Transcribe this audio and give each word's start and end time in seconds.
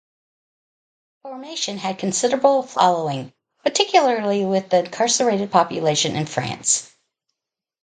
The 1.23 1.29
formation 1.29 1.77
had 1.77 1.99
considerable 1.99 2.63
following 2.63 3.31
particularly 3.63 4.43
with 4.45 4.71
the 4.71 4.79
incarcerated 4.79 5.51
population 5.51 6.15
in 6.15 6.25
France. 6.25 6.91